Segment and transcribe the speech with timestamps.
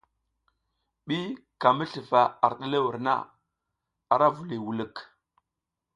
[1.05, 1.17] Ɓi
[1.61, 3.13] ka mi slufa ar ɗerewel na,
[4.13, 4.95] ara vuliy wulik.